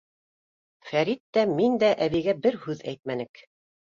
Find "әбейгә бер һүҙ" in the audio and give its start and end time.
2.05-2.81